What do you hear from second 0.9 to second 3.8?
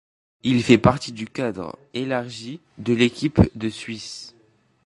du cadre élargi de l'équipe de